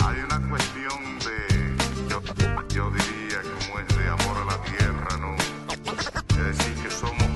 [0.00, 1.76] Hay una cuestión de,
[2.08, 2.22] yo,
[2.68, 5.36] yo diría, como es de amor a la tierra, ¿no?
[5.36, 7.28] Es decir, que somos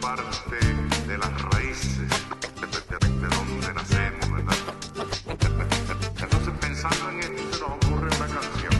[0.00, 0.58] parte
[1.06, 4.56] de las raíces de, de- de donde nacemos, ¿verdad?
[6.22, 8.72] Entonces, pensando en esto, se nos ocurre una canción.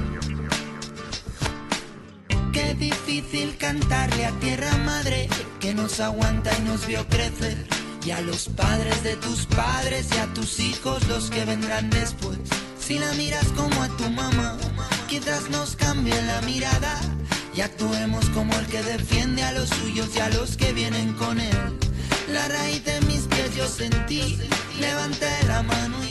[2.53, 5.29] Qué difícil cantarle a tierra madre
[5.59, 7.67] que nos aguanta y nos vio crecer.
[8.11, 12.41] Y a los padres de tus padres y a tus hijos los que vendrán después.
[12.77, 14.57] Si la miras como a tu mamá,
[15.09, 17.01] quizás nos cambie la mirada.
[17.55, 21.39] Y actuemos como el que defiende a los suyos y a los que vienen con
[21.39, 21.79] él.
[22.33, 24.41] La raíz de mis pies yo sentí,
[24.81, 26.10] levanté la mano y.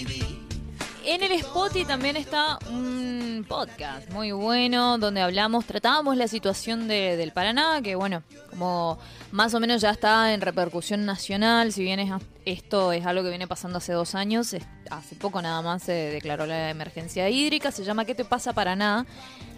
[1.12, 7.18] En el Spotify también está un podcast muy bueno donde hablamos, tratábamos la situación de-
[7.18, 9.00] del Paraná, que bueno, como
[9.32, 12.12] más o menos ya está en repercusión nacional, si bien es,
[12.46, 14.56] esto es algo que viene pasando hace dos años,
[14.92, 19.08] hace poco nada más se declaró la emergencia hídrica, se llama ¿Qué te pasa Paraná?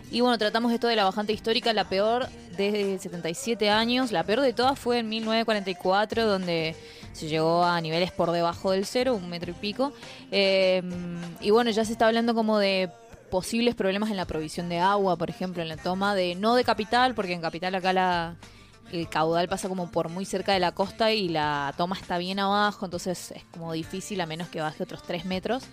[0.10, 2.28] Y bueno, tratamos esto de la bajante histórica, la peor
[2.58, 4.12] desde 77 años.
[4.12, 6.76] La peor de todas fue en 1944, donde
[7.14, 9.94] se llegó a niveles por debajo del cero, un metro y pico.
[10.32, 10.82] Eh,
[11.42, 12.90] y bueno, ya se está hablando como de
[13.30, 16.64] posibles problemas en la provisión de agua, por ejemplo, en la toma de, no de
[16.64, 18.36] capital, porque en capital acá la,
[18.92, 22.40] el caudal pasa como por muy cerca de la costa y la toma está bien
[22.40, 25.64] abajo, entonces es como difícil a menos que baje otros 3 metros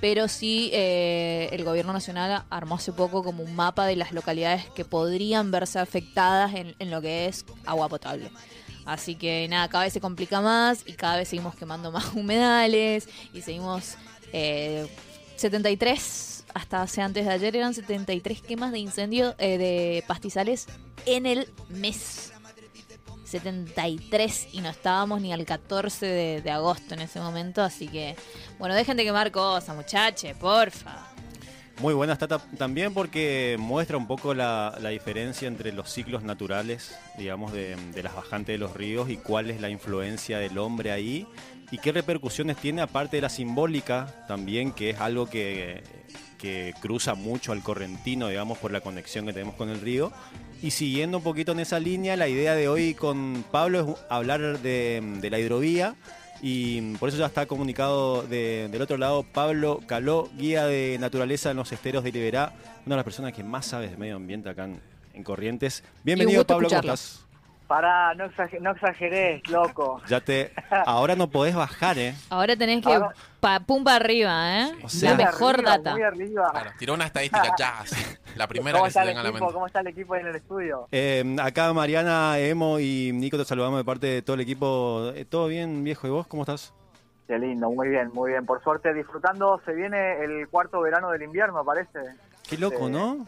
[0.00, 4.66] pero sí eh, el gobierno nacional armó hace poco como un mapa de las localidades
[4.70, 8.30] que podrían verse afectadas en, en lo que es agua potable.
[8.86, 13.08] Así que nada, cada vez se complica más y cada vez seguimos quemando más humedales
[13.34, 13.96] y seguimos
[14.32, 14.86] eh,
[15.36, 20.66] 73, hasta hace antes de ayer eran 73 quemas de incendio eh, de pastizales
[21.04, 22.32] en el mes.
[23.24, 28.14] 73 y no estábamos ni al 14 de, de agosto en ese momento, así que
[28.60, 31.15] bueno, dejen de quemar cosas, muchachos, porfa.
[31.78, 36.96] Muy buena está ta- también porque muestra un poco la, diferencia entre los ciclos naturales,
[37.18, 40.90] digamos, de, de las bajantes de los ríos y cuál es la influencia del hombre
[40.90, 41.26] ahí
[41.70, 45.82] y qué repercusiones tiene aparte de la simbólica también, que es algo que,
[46.38, 50.12] que cruza mucho al correntino, digamos, por la conexión que tenemos con el río.
[50.62, 54.60] Y siguiendo un poquito en esa línea, la idea de hoy con Pablo es hablar
[54.60, 55.94] de, de la hidrovía.
[56.42, 61.50] Y por eso ya está comunicado de- del otro lado Pablo Caló, guía de naturaleza
[61.50, 62.52] en los esteros de Liberá,
[62.84, 64.80] una de las personas que más sabes de medio ambiente acá en,
[65.14, 65.82] en Corrientes.
[66.04, 66.94] Bienvenido Pablo, ¿cómo escucharlo.
[66.94, 67.25] estás?
[67.66, 70.00] Pará, no, exager- no exagerés, loco.
[70.08, 70.52] Ya te,
[70.86, 72.14] ahora no podés bajar, ¿eh?
[72.30, 74.72] Ahora tenés que Ahora- pa, pum para arriba, ¿eh?
[74.84, 75.92] O sea- la mejor arriba, data.
[75.92, 76.48] Muy arriba.
[76.52, 77.84] Claro, tiró una estadística ya,
[78.36, 79.44] la primera ¿Cómo que se venga a la equipo?
[79.46, 79.54] mente.
[79.54, 80.86] ¿Cómo está el equipo ahí en el estudio?
[80.92, 85.10] Eh, acá Mariana, Emo y Nico te saludamos de parte de todo el equipo.
[85.16, 86.06] Eh, ¿Todo bien, viejo?
[86.06, 86.72] ¿Y vos cómo estás?
[87.26, 88.46] Qué lindo, muy bien, muy bien.
[88.46, 91.98] Por suerte disfrutando, se viene el cuarto verano del invierno, parece.
[92.48, 92.88] Qué loco.
[92.88, 93.26] ¿no?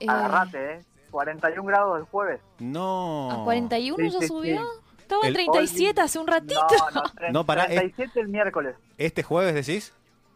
[0.00, 0.80] Eh, Agarrate, ¿eh?
[1.10, 2.40] 41 grados el jueves.
[2.58, 3.30] No.
[3.30, 4.58] ¿A 41 Sí, ya sí, subió?
[4.58, 4.98] sí.
[5.00, 6.60] Estaba en El- 37 hace un ratito.
[6.94, 7.76] No, no, No, pará, eh.
[7.76, 8.76] 37 el miércoles.
[8.96, 9.92] ¿Este jueves decís?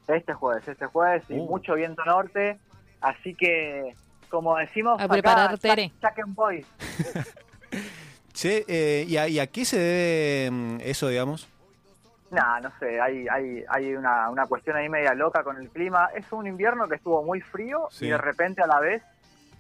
[0.09, 1.45] Este jueves, este jueves, y Uh.
[1.47, 2.59] mucho viento norte.
[3.01, 3.95] Así que,
[4.29, 5.93] como decimos, A preparar, Tere.
[6.29, 6.65] Boy.
[8.33, 11.49] Che, eh, ¿y, a, y a qué se debe mm, eso, digamos?
[12.31, 16.09] Nah, no sé, hay, hay, hay una, una cuestión ahí media loca con el clima.
[16.17, 18.07] Es un invierno que estuvo muy frío Sí.
[18.07, 19.03] y de repente a la vez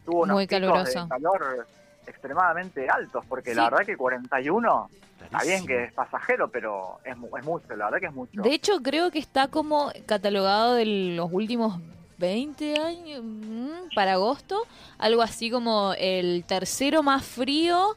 [0.05, 1.03] tuvo unos Muy picos caluroso.
[1.03, 1.67] de calor
[2.07, 3.57] extremadamente altos, porque Sí.
[3.57, 4.89] la verdad que 41
[5.23, 8.43] está bien que es pasajero, pero es, es mucho, la verdad que es mucho.
[8.43, 10.85] De hecho, creo que está como catalogado de
[11.17, 11.79] los últimos
[12.19, 14.63] 20 años mm, para agosto.
[14.99, 17.97] Algo así como el tercero más frío,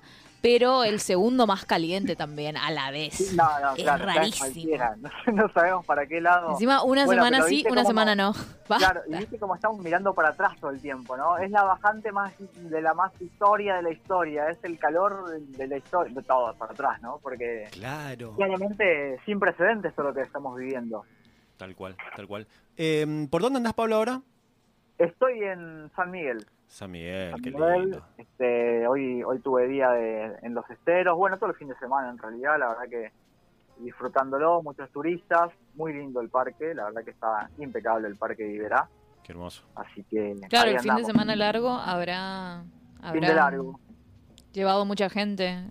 [0.50, 3.34] pero el segundo más caliente también a la vez.
[3.36, 4.78] no, no, es claro, rarísimo.
[5.28, 6.52] No, no sabemos para qué lado.
[6.52, 8.34] Encima, una Bueno, semana sí, una cómo- semana no.
[8.68, 11.38] Claro, y viste cómo estamos mirando para atrás todo el tiempo, ¿no?
[11.38, 15.68] Es la bajante más de la más historia de la historia, es el calor de
[15.68, 17.20] la historia, de todo para atrás, ¿no?
[17.22, 18.34] Porque Claro.
[18.38, 21.04] claramente sin precedentes todo lo que estamos viviendo.
[21.58, 22.48] Tal cual, tal cual.
[22.78, 24.22] Eh, ¿Por dónde andás, Pablo, ahora?
[24.98, 26.46] Estoy en San Miguel.
[26.68, 28.06] San Miguel, San qué Miguel, lindo.
[28.18, 32.10] este, hoy, hoy tuve día de, en los esteros, bueno, todo el fin de semana
[32.10, 33.12] en realidad, la verdad que
[33.80, 38.54] disfrutándolo, muchos turistas, muy lindo el parque, la verdad que está impecable el parque de
[38.56, 38.88] Iberá,
[39.24, 39.64] Qué hermoso.
[39.76, 40.36] así que...
[40.50, 42.64] Claro, ahí el fin de semana largo habrá,
[43.12, 43.80] Fin de largo.
[44.54, 45.70] llevado mucha gente.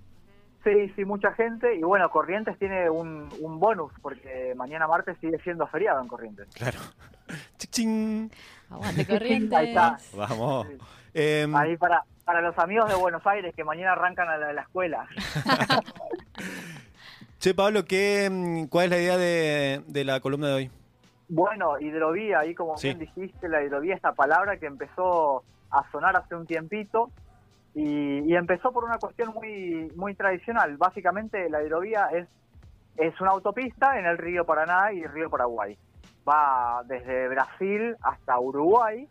[0.63, 1.77] Sí, sí, mucha gente.
[1.77, 6.49] Y bueno, Corrientes tiene un, un bonus porque mañana martes sigue siendo feriado en Corrientes.
[6.55, 6.79] Claro.
[7.59, 8.31] Chichín.
[8.71, 9.61] Aguante Ahí corrientes.
[9.61, 9.97] está.
[10.17, 10.67] Vamos.
[10.67, 10.79] Sí.
[11.15, 14.63] Eh, Ahí para, para los amigos de Buenos Aires que mañana arrancan a la, la
[14.63, 15.07] escuela.
[17.39, 20.71] Che, Pablo, ¿qué, mm, ¿cuál es la idea de, de la columna de hoy?
[21.29, 22.89] Bueno, hidrovía, ahí como Sí.
[22.89, 27.11] bien dijiste, la hidrovía, esta palabra que empezó a sonar hace un tiempito
[27.75, 30.77] y, y empezó por una cuestión muy muy tradicional.
[30.79, 32.27] Básicamente la hidrovía es,
[32.97, 35.77] es una autopista en el río Paraná y el río Paraguay.
[36.29, 39.07] Va desde Brasil hasta Uruguay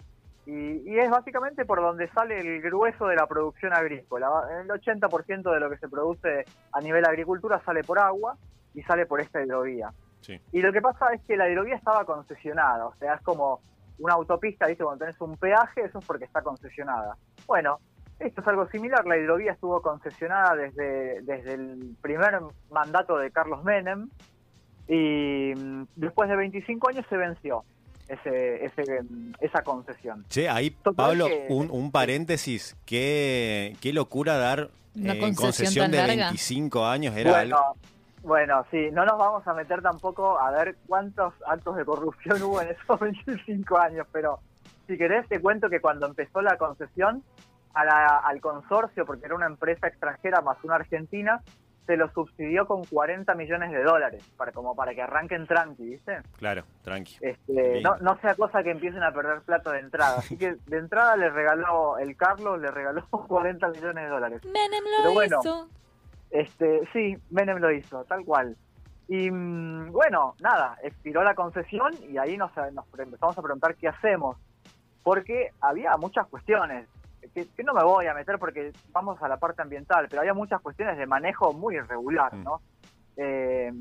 [0.46, 4.30] y, y es básicamente por donde sale el grueso de la producción agrícola.
[4.62, 8.38] El 80% de lo que se produce a nivel agricultura sale por agua
[8.74, 9.92] y sale por esta hidrovía.
[10.22, 10.40] Sí.
[10.52, 13.62] Y lo que pasa es que la hidrovía estaba concesionada, o sea, es como
[14.00, 14.84] una autopista, ¿viste?
[14.84, 17.16] Cuando tenés un peaje, eso es porque está concesionada.
[17.48, 17.80] Bueno,
[18.20, 22.40] esto es algo similar, la hidrovía estuvo concesionada desde, desde el primer
[22.72, 24.10] mandato de Carlos Menem
[24.88, 27.64] y mm, después de 25 años se venció
[28.08, 28.84] ese, ese,
[29.40, 30.26] esa concesión.
[30.30, 32.76] Che, ahí, Total Pablo, que- un, un paréntesis.
[32.86, 36.26] Qué, qué locura dar Una eh, concesión de larga.
[36.28, 37.16] 25 años.
[37.16, 37.76] Era Bueno, algo-
[38.24, 42.62] bueno, sí, no nos vamos a meter tampoco a ver cuántos actos de corrupción hubo
[42.62, 44.40] en esos 25 años, pero
[44.88, 47.24] si querés te cuento que cuando empezó la concesión
[47.74, 51.42] a la- al consorcio, porque era una empresa extranjera más una argentina,
[51.86, 56.20] se lo subsidió con 40 millones de dólares, para como para que arranquen tranqui, ¿viste?
[56.38, 57.18] Claro, tranqui.
[57.22, 60.18] Este, no, no sea cosa que empiecen a perder plata de entrada.
[60.20, 64.42] Así que de entrada le regaló, el Carlos le regaló 40 millones de dólares.
[64.46, 65.40] Menem lo Pero bueno.
[65.42, 65.70] hizo.
[66.32, 68.58] Este, sí, Menem lo hizo, tal cual.
[69.08, 72.52] Y mm, bueno, nada, expiró la concesión y ahí nos,
[72.98, 74.38] empezamos a preguntar qué hacemos.
[75.04, 76.88] Porque había muchas cuestiones,
[77.36, 80.34] que, que no me voy a meter porque vamos a la parte ambiental, pero había
[80.34, 82.44] muchas cuestiones de manejo muy irregular, Mm.
[82.44, 82.62] ¿no?
[83.18, 83.72] Eh,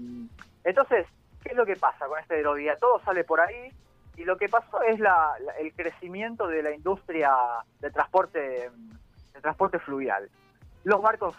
[0.64, 1.06] entonces,
[1.42, 2.76] ¿qué es lo que pasa con esta hidrovía?
[2.76, 3.72] Todo sale por ahí
[4.16, 7.32] y lo que pasó es la, la- el crecimiento de la industria
[7.80, 8.70] de transporte,
[9.32, 10.28] de transporte fluvial.
[10.84, 11.34] Los barcos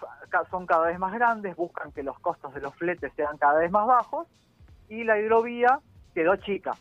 [0.50, 3.70] son cada vez más grandes, buscan que los costos de los fletes sean cada vez
[3.72, 4.28] más bajos
[4.90, 5.80] y la hidrovía
[6.14, 6.72] quedó chica.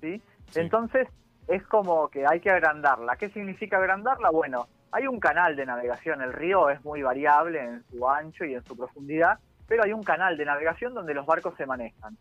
[0.00, 0.22] ¿sí?
[0.50, 0.60] Sí.
[0.60, 1.08] Entonces
[1.48, 3.16] es como que hay que agrandarla.
[3.16, 4.30] ¿Qué significa agrandarla?
[4.30, 8.54] Bueno, hay un canal de navegación, el río es muy variable en su ancho y
[8.54, 12.16] en su profundidad, pero hay un canal de navegación donde los barcos se manejan.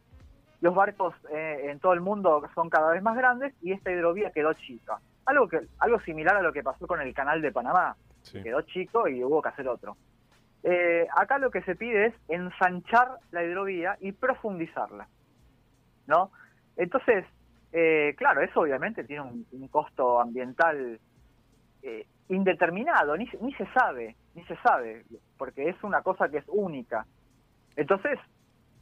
[0.62, 4.32] Los barcos eh, en todo el mundo son cada vez más grandes y esta hidrovía
[4.32, 5.00] quedó chica.
[5.26, 8.42] Algo, que, algo similar a lo que pasó con el canal de Panamá Sí.
[8.42, 9.98] quedó chico y hubo que hacer otro.
[10.64, 15.10] Eh, acá lo que se pide es ensanchar la hidrovía y profundizarla,
[16.08, 16.32] ¿no?
[16.78, 17.26] Entonces,
[17.76, 21.00] eh, claro, eso obviamente tiene un, costo ambiental
[21.82, 25.04] eh, indeterminado, ni, ni se sabe, ni se sabe,
[25.40, 27.08] porque es una cosa que es única.
[27.76, 28.20] Entonces,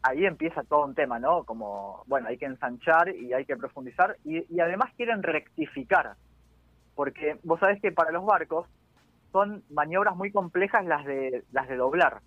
[0.04, 1.46] ahí empieza todo un tema, ¿no?
[1.46, 6.16] Como, bueno, hay que ensanchar y hay que profundizar y, y además quieren rectificar,
[6.94, 8.68] porque vos sabés que para los barcos
[9.32, 12.20] son maniobras muy complejas las de las de doblar.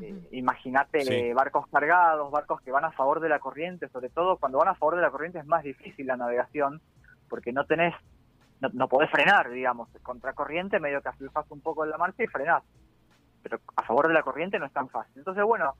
[0.00, 1.32] Eh, Imagínate Sí.
[1.32, 4.74] barcos cargados, barcos que van a favor de la corriente, sobre todo cuando van a
[4.74, 6.80] favor de la corriente es más difícil la navegación
[7.28, 7.94] porque no tenés,
[8.60, 12.28] no, no podés frenar, digamos, contra corriente medio que aflojas un poco la marcha y
[12.28, 12.62] frenás,
[13.42, 15.14] pero a favor de la corriente no es tan fácil.
[15.16, 15.74] Entonces, bueno,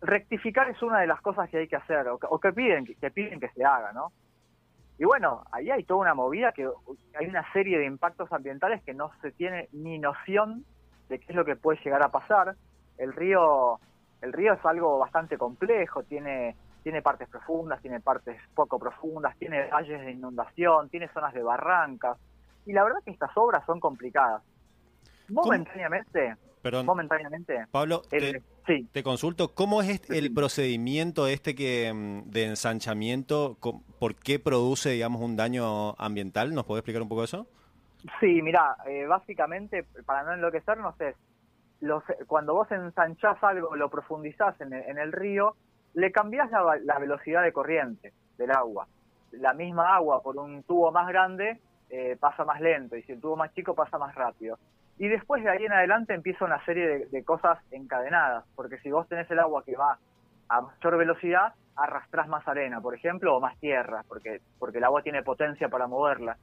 [0.00, 2.84] rectificar es una de las cosas que hay que hacer o que, o que piden
[2.84, 4.12] que piden que se haga, ¿no?
[4.98, 6.68] Y bueno, ahí hay toda una movida que
[7.18, 10.64] hay una serie de impactos ambientales que no se tiene ni noción
[11.08, 12.56] de qué es lo que puede llegar a pasar.
[12.98, 13.78] El río,
[14.22, 19.68] el río es algo bastante complejo, tiene, tiene partes profundas, tiene partes poco profundas, tiene
[19.68, 22.16] valles de inundación, tiene zonas de barrancas.
[22.64, 24.42] Y la verdad que estas obras son complicadas.
[25.28, 31.54] Momentáneamente, Perdón, momentáneamente, Pablo, el- te, sí, te consulto, ¿cómo es este- el procedimiento este
[31.54, 33.56] que mm, de ensanchamiento?
[33.98, 36.54] ¿Por qué produce, digamos, un daño ambiental?
[36.54, 37.46] ¿Nos podés explicar un poco eso?
[38.20, 38.76] Sí, mira,
[39.08, 41.16] básicamente, para no enloquecernos, es
[42.26, 45.54] cuando vos ensanchás algo, lo profundizás en el, río,
[45.94, 48.86] le cambiás la, la velocidad de corriente del agua.
[49.32, 53.20] La misma agua por un tubo más grande eh, pasa más lento y si el
[53.20, 54.58] tubo más chico pasa más rápido.
[54.98, 58.90] Y después de ahí en adelante empieza una serie de, de cosas encadenadas, porque si
[58.90, 59.98] vos tenés el agua que va
[60.48, 65.02] a mayor velocidad, arrastrás más arena, por ejemplo, o más tierra, porque, porque el agua
[65.02, 66.38] tiene potencia para moverla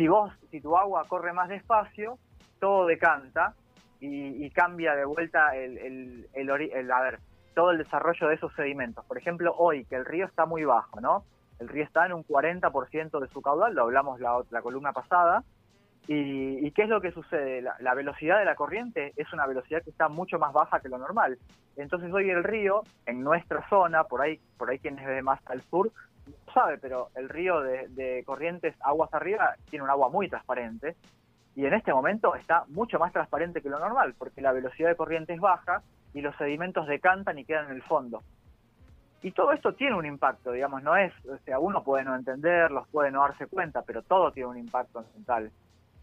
[0.00, 2.18] si vos, si tu agua corre más despacio,
[2.58, 3.54] todo decanta
[4.00, 7.20] y, cambia de vuelta el, el, el, a ver,
[7.54, 9.04] todo el desarrollo de esos sedimentos.
[9.04, 11.24] Por ejemplo, hoy que el río está muy bajo, ¿no?
[11.58, 15.44] El río está en un 40% de su caudal, lo hablamos la, la columna pasada.
[16.08, 17.60] Y, y qué es lo que sucede?
[17.60, 20.88] La, la velocidad de la corriente es una velocidad que está mucho más baja que
[20.88, 21.38] lo normal.
[21.76, 25.60] Entonces hoy el río, en nuestra zona, por ahí, por ahí quienes ve más al
[25.62, 25.92] sur,
[26.26, 30.96] no sabe, pero el río de, de Corrientes aguas arriba tiene un agua muy transparente
[31.60, 34.96] y en este momento está mucho más transparente que lo normal porque la velocidad de
[34.96, 35.82] corriente es baja
[36.14, 38.22] y los sedimentos decantan y quedan en el fondo.
[39.20, 42.88] Y todo esto tiene un impacto, digamos, no es, o sea, uno puede no entenderlos,
[42.88, 45.50] puede no darse cuenta, pero todo tiene un impacto ambiental.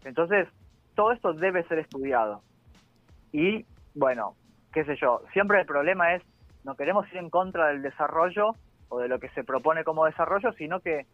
[0.04, 0.46] Entonces,
[0.94, 2.40] todo esto debe ser estudiado.
[3.32, 4.36] Y, bueno,
[4.72, 6.22] qué sé yo, siempre el problema es,
[6.62, 8.52] no queremos ir en contra del desarrollo
[8.90, 11.06] o de lo que se propone como desarrollo, sino que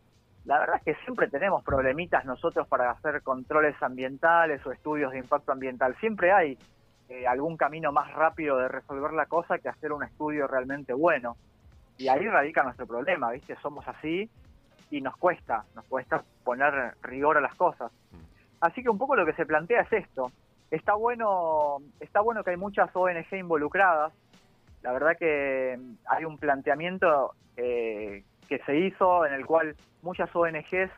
[0.45, 5.19] la verdad es que siempre tenemos problemitas nosotros para hacer controles ambientales o estudios de
[5.19, 5.97] impacto ambiental.
[6.01, 6.59] Siempre hay
[7.09, 11.37] eh, algún camino más rápido de resolver la cosa que hacer un estudio realmente bueno.
[11.97, 13.57] Y ahí radica nuestro problema, ¿viste?
[13.63, 14.29] Somos así
[14.91, 17.91] y nos cuesta, nos cuesta poner rigor a las cosas.
[18.61, 20.31] Así que un poco lo que se plantea es esto.
[20.71, 24.13] Está bueno, está bueno que hay muchas ONG involucradas.
[24.83, 30.91] La verdad que hay un planteamiento eh, que se hizo en el cual muchas ONGs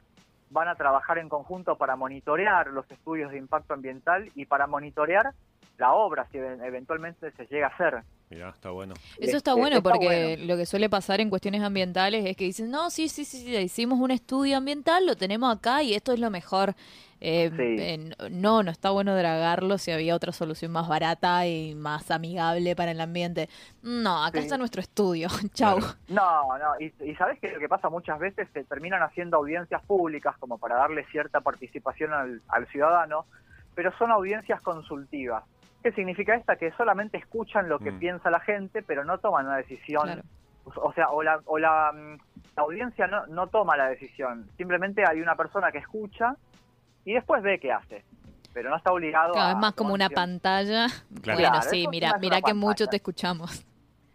[0.51, 5.33] van a trabajar en conjunto para monitorear los estudios de impacto ambiental y para monitorear
[5.79, 8.03] la obra si eventualmente se llega a hacer.
[8.29, 8.95] Mirá, está bueno.
[9.21, 10.07] Eso está bueno está porque
[10.37, 10.45] bueno.
[10.47, 13.57] lo que suele pasar en cuestiones ambientales es que dicen, no, sí, sí, sí, sí,
[13.57, 16.75] hicimos un estudio ambiental, lo tenemos acá y esto es lo mejor.
[17.21, 17.63] Eh, Sí.
[17.79, 22.75] eh, no, no está bueno dragarlo si había otra solución más barata y más amigable
[22.77, 23.49] para el ambiente.
[23.83, 24.45] No, acá Sí.
[24.47, 25.29] está nuestro estudio.
[25.55, 25.79] Chau.
[26.09, 29.83] No, no, y, y sabes que lo que pasa muchas veces se terminan haciendo audiencias
[29.85, 33.25] públicas como para darle cierta participación al, al ciudadano,
[33.77, 35.45] pero son audiencias consultivas.
[35.87, 36.57] ¿Qué significa esta?
[36.57, 37.99] Que solamente escuchan lo que Mm.
[38.01, 40.03] piensa la gente, pero no toman una decisión.
[40.03, 40.23] Claro.
[40.83, 42.17] O sea, o la, o la, mm,
[42.57, 44.51] la audiencia no, no toma la decisión.
[44.57, 46.35] Simplemente hay una persona que escucha
[47.05, 48.05] y después ve qué hace.
[48.53, 49.53] Pero no está obligado Claro, a...
[49.53, 50.41] es más como una decisión.
[50.41, 50.87] pantalla.
[51.23, 51.39] Claro.
[51.39, 52.91] Bueno, Claro, sí, mira, mira que mucho pantalla.
[52.91, 53.65] te escuchamos.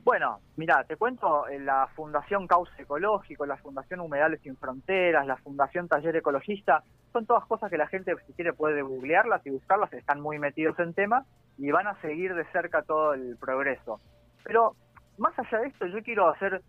[0.03, 5.37] Bueno, mira, te cuento, eh, la Fundación Cauce Ecológico, la Fundación Humedales Sin Fronteras, la
[5.37, 9.91] Fundación Taller Ecologista, son todas cosas que la gente, si quiere, puede googlearlas y buscarlas,
[9.93, 11.25] están muy metidos en tema
[11.57, 13.99] y van a seguir de cerca todo el progreso.
[14.43, 14.75] Pero
[15.17, 16.61] más allá de esto, yo quiero hacer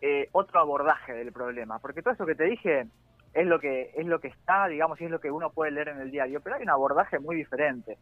[0.00, 2.86] eh, otro abordaje del problema, porque todo eso que te dije
[3.32, 5.88] es lo que es lo que está, digamos, y es lo que uno puede leer
[5.88, 7.96] en el diario, pero hay un abordaje muy diferente,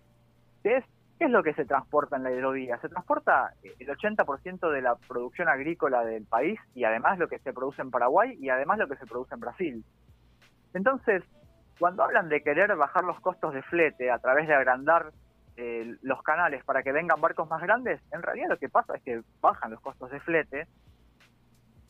[0.63, 0.85] que es
[1.21, 2.79] ¿Qué es lo que se transporta en la hidrovía?
[2.79, 7.39] Se transporta eh, el 80% de la producción agrícola del país y además lo que
[7.41, 9.85] se produce en Paraguay y además lo que se produce en Brasil.
[10.73, 11.23] Entonces,
[11.81, 15.11] cuando hablan de querer bajar los costos de flete a través de agrandar
[15.57, 19.03] eh, los canales para que vengan barcos más grandes, en realidad lo que pasa es
[19.03, 20.67] que bajan los costos de flete,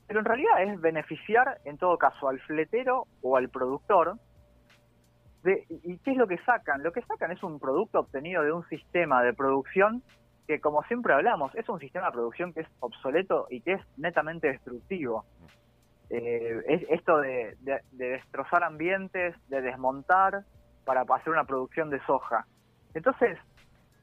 [0.06, 4.16] pero en realidad es beneficiar en todo caso al fletero o al productor
[5.42, 6.82] de- ¿Y qué es lo que sacan?
[6.82, 10.02] Lo que sacan es un producto obtenido de un sistema de producción
[10.47, 13.80] que, como siempre hablamos, es un sistema de producción que es obsoleto y que es
[13.97, 15.25] netamente destructivo.
[16.11, 20.43] Eh, es esto de, de- de destrozar ambientes, de desmontar
[20.85, 22.47] para hacer una producción de soja.
[22.95, 23.38] Entonces,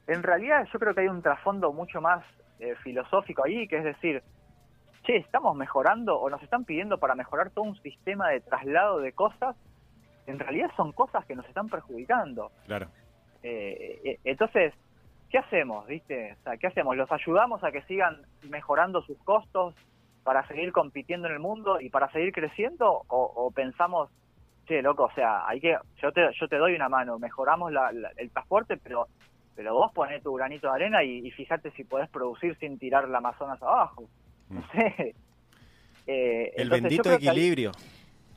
[0.07, 2.23] en realidad yo creo que hay un trasfondo mucho más
[2.59, 4.23] eh, filosófico ahí, que es decir,
[5.03, 9.11] che, ¿estamos mejorando o nos están pidiendo para mejorar todo un sistema de traslado de
[9.11, 9.55] cosas
[10.27, 12.51] en realidad son cosas que nos están perjudicando.
[12.65, 12.87] Claro.
[13.43, 14.73] Eh, eh, entonces,
[15.29, 15.87] ¿qué hacemos?
[15.87, 16.33] ¿Viste?
[16.33, 16.97] O sea, ¿qué hacemos?
[16.97, 19.73] ¿Los ayudamos a que sigan mejorando sus costos
[20.27, 22.85] para seguir compitiendo en el mundo y para seguir creciendo?
[23.07, 24.09] ¿O, o pensamos,
[24.67, 27.93] che, loco, o sea, hay que, yo te, yo te doy una mano, mejoramos la-
[27.93, 29.07] la- el transporte, pero
[29.55, 33.07] pero vos poné tu granito de arena y, y fíjate si podés producir sin tirar
[33.07, 34.03] la Amazonas abajo.
[34.49, 35.15] No sé.
[36.09, 37.71] Eh, El entonces bendito equilibrio.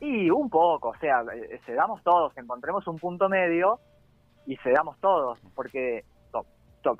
[0.00, 3.78] y un poco, o sea, eh, cedamos todos, encontremos un punto medio
[4.46, 6.04] y cedamos todos, porque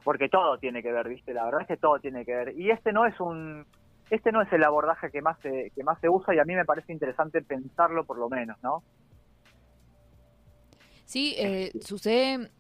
[0.05, 1.33] porque todo tiene que ver, ¿viste?
[1.35, 2.55] La verdad es que todo tiene que ver.
[2.59, 3.65] Y este no es un
[4.11, 6.55] este no es el abordaje que más se, que más se usa y a mí
[6.55, 8.83] me parece interesante pensarlo por lo menos, ¿no?
[11.05, 12.51] Sí, eh, sucede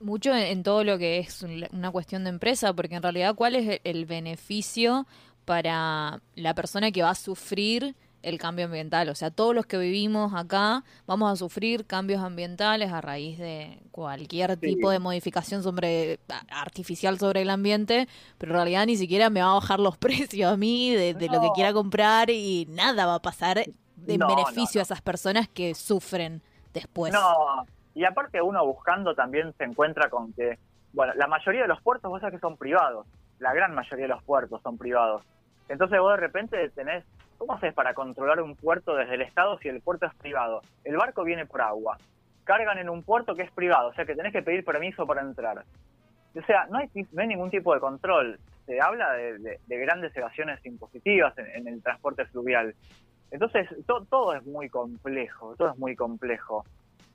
[0.00, 3.34] mucho en, en todo lo que es un- una cuestión de empresa, porque en realidad,
[3.34, 5.06] ¿cuál es el beneficio
[5.44, 9.08] para la persona que va a sufrir el cambio ambiental?
[9.08, 13.78] O sea, todos los que vivimos acá vamos a sufrir cambios ambientales a raíz de
[13.90, 14.74] cualquier Sí.
[14.74, 16.18] tipo de modificación sobre
[16.50, 18.08] artificial sobre el ambiente,
[18.38, 21.28] pero en realidad ni siquiera me va a bajar los precios a mí de, de
[21.28, 24.80] lo que quiera comprar y nada va a pasar en no, beneficio no.
[24.80, 27.12] a esas personas que sufren después.
[27.12, 30.58] No, y aparte uno buscando también se encuentra con que,
[30.92, 33.06] bueno, la mayoría de los puertos, vos sabés que son privados,
[33.38, 35.22] la gran mayoría de los puertos son privados.
[35.68, 37.04] Entonces vos de repente tenés,
[37.40, 40.60] ¿cómo haces para controlar un puerto desde el Estado si el puerto es privado?
[40.84, 41.96] El barco viene por agua,
[42.44, 45.22] cargan en un puerto que es privado, o sea que tenés que pedir permiso para
[45.22, 45.64] entrar.
[46.36, 48.38] O sea, no hay, no hay ningún tipo de control.
[48.66, 52.74] Se habla de, de- de grandes evasiones impositivas en, el transporte fluvial.
[53.30, 56.64] Entonces, to- todo es muy complejo, todo es muy complejo.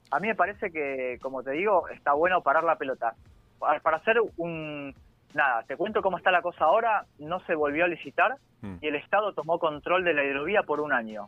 [0.09, 3.13] A mí me parece que, como te digo, está bueno parar la pelota.
[3.59, 4.93] Para hacer un,
[5.35, 8.77] nada, te cuento cómo está la cosa ahora, no se volvió a licitar Mm.
[8.81, 11.27] y el Estado tomó control de la hidrovía por un año.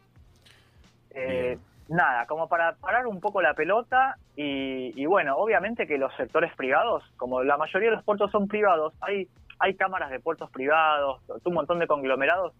[1.11, 6.13] Eh, nada, como para parar un poco la pelota y, y bueno, obviamente que los
[6.15, 9.27] sectores privados, como la mayoría de los puertos son privados, hay,
[9.59, 12.53] hay cámaras de puertos privados, un montón de conglomerados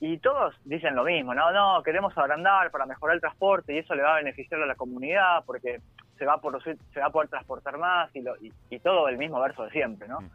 [0.00, 3.94] y todos dicen lo mismo, no, no, queremos agrandar para mejorar el transporte y eso
[3.94, 5.80] le va a beneficiar a la comunidad porque
[6.18, 6.62] se va a poder,
[6.92, 9.70] se va a poder transportar más y, lo, y, y todo el mismo verso de
[9.70, 10.22] siempre, ¿no?
[10.22, 10.30] Mm.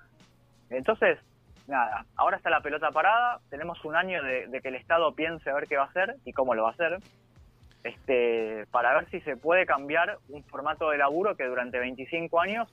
[0.70, 1.20] Entonces,
[1.68, 5.50] nada, ahora está la pelota parada, tenemos un año de, de que el Estado piense
[5.50, 7.00] a ver qué va a hacer y cómo lo va a hacer,
[7.84, 12.68] este, para ver si se puede cambiar un formato de laburo que durante 25 años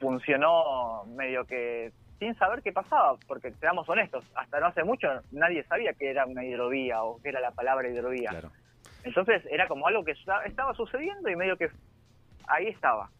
[0.00, 5.64] funcionó medio que sin saber qué pasaba, porque seamos honestos, hasta no hace mucho nadie
[5.64, 8.30] sabía que era una hidrovía o que era la palabra hidrovía.
[8.30, 8.50] Claro.
[9.02, 11.68] Entonces era como algo que esta- estaba sucediendo y medio que
[12.46, 13.10] ahí estaba,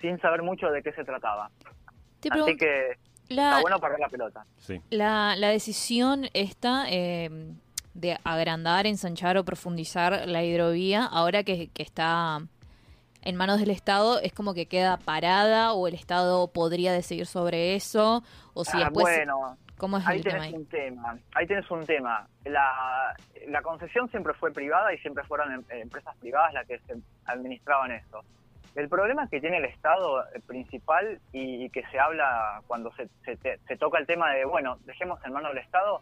[0.00, 1.50] sin saber mucho de qué se trataba.
[2.20, 2.96] Te Así que
[3.28, 4.44] la, está bueno parar la pelota.
[4.58, 4.80] Sí.
[4.90, 7.52] la, la decisión esta eh,
[7.94, 12.40] de agrandar, ensanchar o profundizar la hidrovía, ahora que, que está
[13.22, 17.74] en manos del Estado, es como que queda parada o el Estado podría decidir sobre
[17.74, 18.22] eso,
[18.54, 19.04] o si Ah, después...
[19.04, 20.54] bueno, ¿Cómo es ahí el tema tenés ahí?
[20.58, 21.18] un tema.
[21.36, 22.26] Ahí tenés un tema.
[22.44, 23.14] La,
[23.46, 27.92] la concesión siempre fue privada y siempre fueron em- empresas privadas las que se administraban
[27.92, 28.24] esto.
[28.74, 33.36] El problema que tiene el Estado eh, principal y, que se habla cuando se, se,
[33.58, 36.00] se toca el tema de, bueno, dejemos en manos del Estado,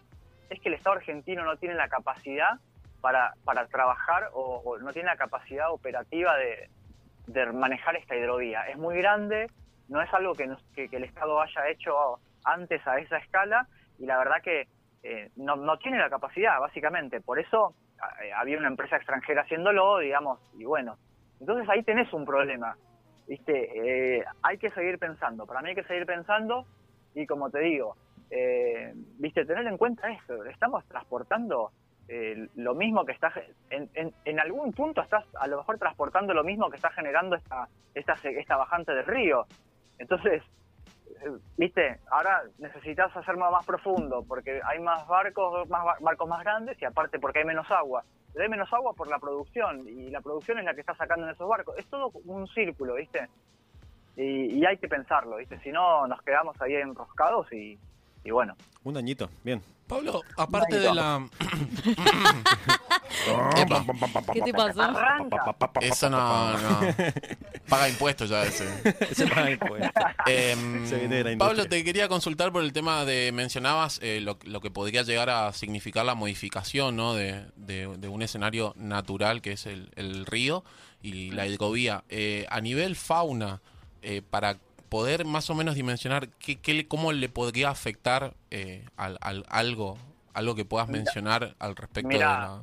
[0.51, 2.59] es que el Estado argentino no tiene la capacidad
[3.01, 6.69] para, para trabajar o, no tiene la capacidad operativa de,
[7.53, 8.69] manejar esta hidrovía.
[8.69, 9.51] Es muy grande,
[9.89, 13.67] no es algo que, nos- que el Estado haya hecho antes a esa escala
[13.99, 14.69] y la verdad que
[15.03, 17.21] eh, no, no tiene la capacidad, básicamente.
[17.21, 17.75] Por eso
[18.23, 20.97] eh, había una empresa extranjera haciéndolo, digamos, y bueno.
[21.41, 22.77] Entonces ahí tenés un problema.
[23.29, 24.19] ¿Viste?
[24.19, 25.47] Eh, hay que seguir pensando.
[25.47, 26.65] Para mí hay que seguir pensando
[27.15, 27.97] y como te digo,
[28.31, 29.45] eh, ¿viste?
[29.45, 30.45] Tener en cuenta esto.
[30.45, 31.73] Estamos transportando
[32.09, 33.33] eh, lo mismo que está...
[33.71, 37.35] En, en, en algún punto estás a lo mejor transportando lo mismo que está generando
[37.35, 39.45] esta, esta, esta bajante del río.
[39.99, 40.43] Entonces,
[41.21, 46.45] eh, viste, ahora necesitas hacerlo más profundo porque hay más barcos, más ba- barcos más
[46.45, 48.05] grandes y aparte porque hay menos agua.
[48.39, 51.33] Hay menos agua por la producción y la producción es la que está sacando en
[51.33, 51.77] esos barcos.
[51.79, 53.29] Es todo un círculo, viste.
[54.17, 55.59] Y, y hay que pensarlo, viste.
[55.61, 57.79] Si no, nos quedamos ahí enroscados y,
[58.27, 58.57] y bueno.
[58.85, 59.63] Un añito, bien.
[59.87, 61.29] Pablo, aparte de la.
[63.57, 63.85] Epa,
[64.33, 64.83] ¿Qué te pasó?
[64.83, 65.57] Arranca.
[65.81, 66.81] eso no, no.
[67.69, 68.67] Paga impuestos ya ese.
[69.15, 69.91] Se paga impuestos.
[70.27, 74.21] Em, Se viene de la Pablo, te quería consultar por el tema de, mencionabas eh,
[74.21, 77.15] lo, lo que podría llegar a significar la modificación ¿no?
[77.15, 80.65] de, de- de un escenario natural que es el, el río
[81.03, 82.05] y la hidrovía.
[82.09, 83.61] Eh, a nivel fauna,
[84.03, 84.59] eh, para
[84.89, 89.97] poder más o menos dimensionar qué, qué cómo le podría afectar eh, al, al- algo,
[90.35, 92.63] algo que puedas mencionar al respecto Mira, de la...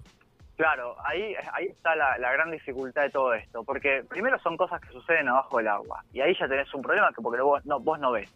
[0.56, 4.80] Claro, ahí, ahí está la, la gran dificultad de todo esto, porque primero son cosas
[4.82, 7.80] que suceden abajo del agua, y ahí ya tenés un problema que porque vos no,
[7.80, 8.30] vos no ves.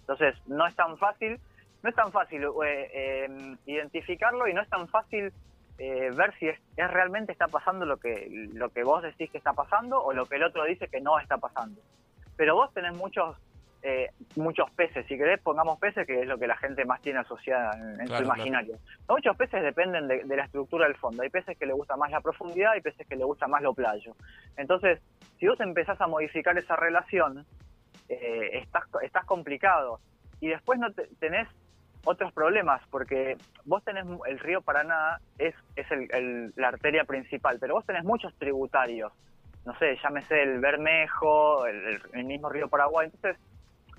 [0.00, 1.38] Entonces, no es tan fácil,
[1.82, 5.32] no es tan fácil eh, eh, identificarlo y no es tan fácil
[5.78, 9.38] eh, ver si es, es realmente está pasando lo que, lo que vos decís que
[9.38, 11.80] está pasando o lo que el otro dice que no está pasando.
[12.40, 13.36] Pero vos tenés muchos
[13.82, 17.18] eh, muchos peces, si querés pongamos peces, que es lo que la gente más tiene
[17.18, 18.78] asociada en, en Claro, su imaginario.
[19.06, 21.22] Muchos peces dependen de, de la estructura del fondo.
[21.22, 23.74] Hay peces que le gusta más la profundidad y peces que le gusta más lo
[23.74, 24.14] playo.
[24.56, 25.00] Entonces,
[25.38, 27.44] si vos empezás a modificar esa relación,
[28.08, 30.00] eh, estás, estás complicado.
[30.40, 31.46] Y después no te- tenés
[32.06, 37.58] otros problemas, porque vos tenés el río Paraná, es, es el- el- la arteria principal,
[37.60, 39.12] pero vos tenés muchos tributarios.
[39.64, 43.10] No sé, llámese el Bermejo, el, mismo río Paraguay.
[43.12, 43.40] Entonces,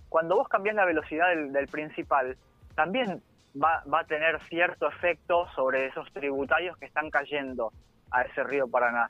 [0.09, 2.35] cuando vos cambiás la velocidad del, del principal,
[2.75, 3.21] también
[3.61, 7.71] va, va a tener cierto efecto sobre esos tributarios que están cayendo
[8.09, 9.09] a ese río Paraná.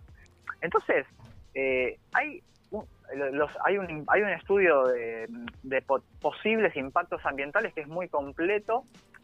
[0.62, 1.08] Entonces,
[1.54, 2.86] eh, hay, un,
[3.32, 5.28] los, hay, un, hay un estudio de,
[5.64, 8.84] de po- posibles impactos ambientales que es muy completo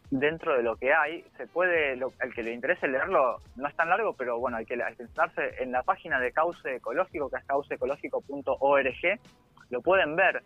[0.09, 1.23] dentro de lo que hay.
[1.37, 4.65] Se puede, lo- el que le interese leerlo, no es tan largo, pero bueno, hay
[4.65, 9.19] que, hay que sentarse en la página de Cauce Ecológico, que es cauceecológico.org,
[9.69, 10.43] lo pueden ver.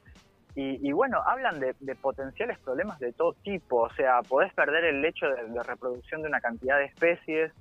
[0.55, 5.01] Y, y bueno, hablan de, potenciales problemas de todo tipo, o sea, podés perder el
[5.01, 7.53] lecho de, de reproducción de una cantidad de especies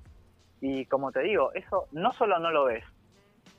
[0.59, 2.83] y como te digo, eso no solo no lo ves,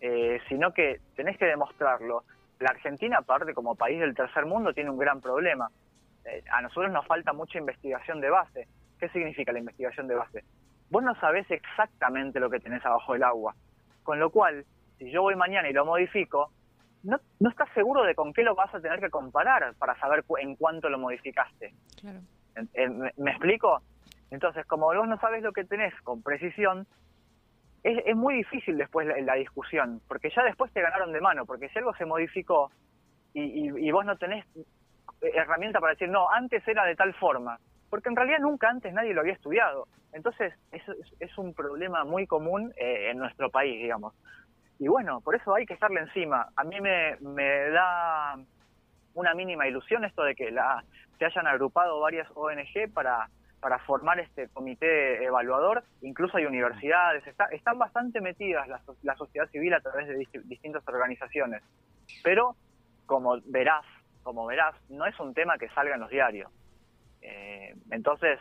[0.02, 2.24] eh, sino que tenés que demostrarlo.
[2.60, 5.68] La Argentina, aparte como país del tercer mundo, tiene un gran problema.
[6.24, 8.68] Eh, a nosotros nos falta mucha investigación de base.
[8.98, 10.44] ¿Qué significa la investigación de base?
[10.90, 13.54] Vos no sabés exactamente lo que tenés abajo del agua.
[14.02, 14.64] Con lo cual,
[14.98, 16.50] si yo voy mañana y lo modifico,
[17.02, 20.22] no, no estás seguro de con qué lo vas a tener que comparar para saber
[20.24, 21.74] cu- en cuánto lo modificaste.
[22.00, 22.20] Claro.
[22.74, 23.82] ¿Me, me explico?
[24.30, 26.86] Entonces, como vos no sabes lo que tenés con precisión,
[27.82, 31.44] es, es muy difícil después la, la discusión, porque ya después te ganaron de mano,
[31.46, 32.70] porque si algo se modificó
[33.34, 34.44] y, y- y vos no tenés
[35.22, 37.58] herramienta para decir, no, antes era de tal forma,
[37.90, 39.86] porque en realidad nunca antes nadie lo había estudiado.
[40.12, 40.82] Entonces, es,
[41.20, 44.14] es un problema muy común eh, en nuestro país, digamos.
[44.78, 46.48] Y bueno, por eso hay que estarle encima.
[46.56, 48.36] A mí me, me da
[49.14, 50.82] una mínima ilusión esto de que la,
[51.18, 53.28] se hayan agrupado varias ONG para,
[53.60, 55.84] para formar este comité evaluador.
[56.00, 60.42] Incluso hay universidades, está- están bastante metidas la, la sociedad civil a través de dist-
[60.44, 61.62] distintas organizaciones.
[62.24, 62.56] Pero,
[63.06, 63.84] como verás,
[64.22, 66.50] como verás, no es un tema que salga en los diarios.
[67.20, 68.38] Eh, entonces,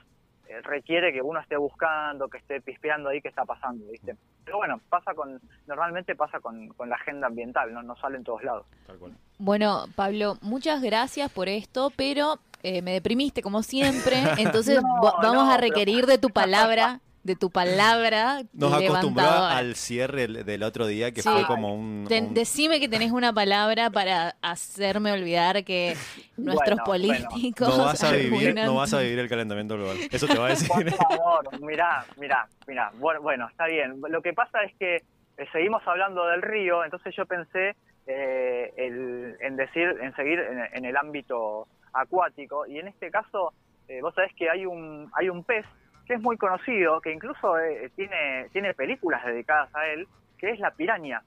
[0.48, 4.16] eh, requiere que uno esté buscando, que esté pispeando ahí qué está pasando, ¿viste?
[4.44, 8.24] Pero bueno, pasa con, normalmente pasa con, con la agenda ambiental, no, no sale en
[8.24, 8.66] todos lados.
[8.88, 9.14] Tal cual.
[9.38, 15.34] Bueno, Pablo, muchas gracias por esto, pero eh, me deprimiste como siempre, entonces No, vamos
[15.34, 20.64] no, a pero- requerir de tu palabra, de tu palabra Nos acostumbró al cierre del
[20.64, 21.30] otro día, que Sí.
[21.30, 22.08] fue como un...
[22.10, 25.96] Un- decime que tenés una palabra para hacerme olvidar que
[26.38, 27.30] nuestros Bueno, bueno.
[27.30, 29.98] políticos no vas a vivir, arruinan- no vas a vivir el calentamiento global.
[30.12, 30.68] Eso te va a decir.
[30.68, 32.92] Por favor, mirá, mirá, mirá.
[32.96, 34.02] Bueno, bueno, está bien.
[34.10, 37.76] Lo que pasa es que eh, seguimos hablando del río, entonces yo pensé
[38.08, 43.54] eh, el- en decir, en seguir en, en el ámbito acuático y en este caso,
[43.88, 45.66] eh, vos sabés que hay un hay un pez
[46.06, 50.60] que es muy conocido, que incluso eh, tiene tiene películas dedicadas a él, que es
[50.60, 51.22] la piraña.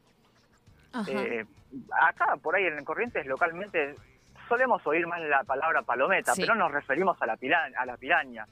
[1.08, 1.44] Eh,
[2.00, 3.94] acá, por ahí en Corrientes, localmente,
[4.48, 6.42] solemos oír más la palabra palometa, Sí.
[6.42, 8.46] pero nos referimos a la, pira- a la piraña.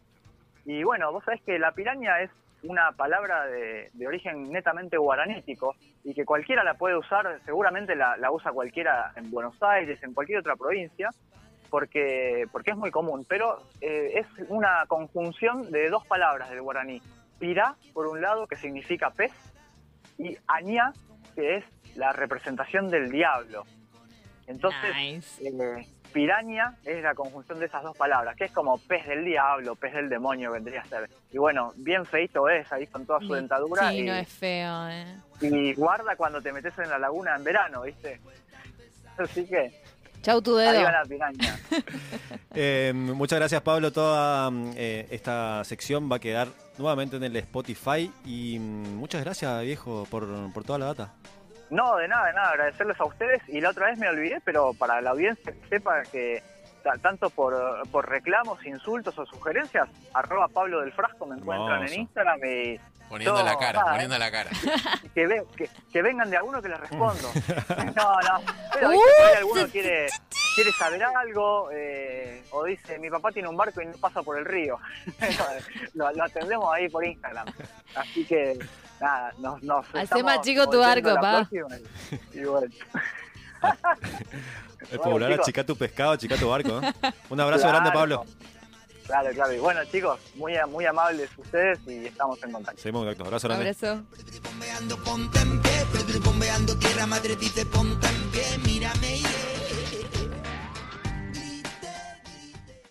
[0.64, 2.30] Y bueno, vos sabés que la piraña es
[2.64, 8.16] una palabra de, de origen netamente guaranítico y que cualquiera la puede usar, seguramente la,
[8.16, 11.10] la usa cualquiera en Buenos Aires, en cualquier otra provincia,
[11.72, 17.00] porque, porque es muy común, pero eh, es una conjunción de dos palabras del guaraní.
[17.38, 19.32] Pirá, por un lado, que significa pez,
[20.18, 20.92] y añá,
[21.34, 21.64] que es
[21.96, 23.64] la representación del diablo.
[24.46, 25.48] Entonces, Nice.
[25.48, 29.74] eh, piraña es la conjunción de esas dos palabras, que es como pez del diablo,
[29.74, 31.08] pez del demonio vendría a ser.
[31.32, 34.88] Y bueno, bien feito es ahí con toda su dentadura Sí, y, no es feo,
[34.90, 35.16] eh.
[35.40, 38.20] y guarda cuando te metes en la laguna en verano, ¿viste?
[39.16, 39.81] Así que,
[40.22, 40.70] Chau tu dedo.
[40.70, 41.58] arriba la piraña.
[42.54, 43.92] Eh, muchas gracias, Pablo.
[43.92, 48.12] Toda eh, esta sección va a quedar nuevamente en el Spotify.
[48.26, 51.14] Y mm, muchas gracias, viejo, por, por toda la data.
[51.70, 53.40] No, de nada, de nada, agradecerles a ustedes.
[53.48, 56.42] Y la otra vez me olvidé, pero para la audiencia que sepa que
[57.02, 57.54] tanto por,
[57.90, 61.94] por reclamos, insultos o sugerencias, arroba Pablo del Frasco me encuentran Hermoso.
[61.94, 64.50] en Instagram y Poniendo la cara, nada, poniendo la cara.
[65.14, 67.28] que, ve- que, que vengan de alguno que les respondo.
[67.94, 68.40] No, no.
[68.72, 69.04] Pero ¿viste?
[69.18, 70.06] por ahí alguno quiere,
[70.54, 74.38] quiere saber algo eh, o dice, mi papá tiene un barco y no pasa por
[74.38, 74.78] el río.
[75.94, 77.48] lo, lo atendemos ahí por Instagram.
[77.96, 78.58] Así que,
[78.98, 79.62] nada, nos...
[79.62, 81.46] nos Hacé más chico tu barco, pa.
[81.46, 81.68] próxima
[82.32, 82.72] y- y bueno.
[83.62, 85.44] Es Bueno, popular, chicos.
[85.44, 86.80] achica tu pescado, achica tu barco.
[86.82, 86.92] ¿eh?
[87.30, 87.78] Un abrazo Claro.
[87.78, 88.24] grande, Pablo.
[89.06, 89.52] Claro, claro.
[89.52, 92.80] Y bueno, chicos, muy, muy amables ustedes y estamos en contacto.
[92.80, 93.24] Seguimos en contacto.
[93.26, 93.68] Abrazo grande.
[93.70, 94.02] Abrazo.
[94.42, 95.84] Bombeando, ponte en pie,
[96.24, 98.80] bombeando tierra madre dice ponte en pie, mi